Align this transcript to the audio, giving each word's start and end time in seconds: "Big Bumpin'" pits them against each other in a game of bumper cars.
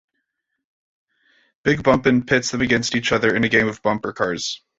"Big 1.63 1.83
Bumpin'" 1.83 2.25
pits 2.25 2.49
them 2.49 2.61
against 2.61 2.95
each 2.95 3.11
other 3.11 3.35
in 3.35 3.43
a 3.43 3.49
game 3.49 3.67
of 3.67 3.83
bumper 3.83 4.11
cars. 4.13 4.59